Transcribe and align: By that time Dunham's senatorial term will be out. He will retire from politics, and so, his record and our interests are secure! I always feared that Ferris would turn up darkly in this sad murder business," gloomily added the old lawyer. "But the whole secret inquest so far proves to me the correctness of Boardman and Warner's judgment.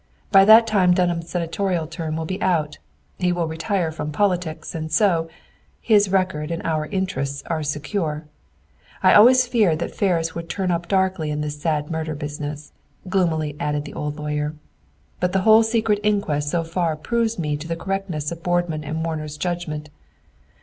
By 0.31 0.45
that 0.45 0.65
time 0.65 0.95
Dunham's 0.95 1.29
senatorial 1.29 1.85
term 1.85 2.15
will 2.15 2.25
be 2.25 2.41
out. 2.41 2.79
He 3.19 3.31
will 3.31 3.47
retire 3.47 3.91
from 3.91 4.11
politics, 4.11 4.73
and 4.73 4.91
so, 4.91 5.29
his 5.79 6.09
record 6.09 6.49
and 6.49 6.59
our 6.63 6.87
interests 6.87 7.43
are 7.45 7.61
secure! 7.61 8.25
I 9.03 9.13
always 9.13 9.45
feared 9.45 9.77
that 9.77 9.93
Ferris 9.93 10.33
would 10.33 10.49
turn 10.49 10.71
up 10.71 10.87
darkly 10.87 11.29
in 11.29 11.41
this 11.41 11.61
sad 11.61 11.91
murder 11.91 12.15
business," 12.15 12.71
gloomily 13.09 13.55
added 13.59 13.85
the 13.85 13.93
old 13.93 14.17
lawyer. 14.17 14.55
"But 15.19 15.33
the 15.33 15.41
whole 15.41 15.61
secret 15.61 15.99
inquest 16.01 16.49
so 16.49 16.63
far 16.63 16.95
proves 16.95 17.35
to 17.35 17.41
me 17.41 17.55
the 17.55 17.75
correctness 17.75 18.31
of 18.31 18.41
Boardman 18.41 18.83
and 18.83 19.05
Warner's 19.05 19.37
judgment. 19.37 19.91